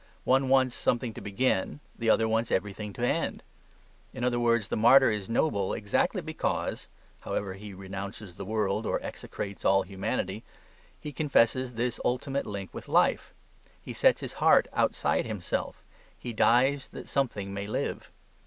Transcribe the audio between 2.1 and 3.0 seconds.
wants everything